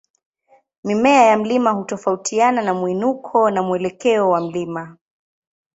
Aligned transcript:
Mimea 0.83 1.25
ya 1.25 1.37
mlima 1.37 1.71
hutofautiana 1.71 2.61
na 2.61 2.73
mwinuko 2.73 3.49
na 3.49 3.61
mwelekeo 3.63 4.29
wa 4.29 4.41
mlima. 4.41 4.97